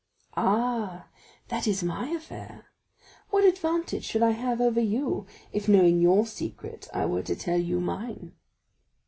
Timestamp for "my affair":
1.83-2.65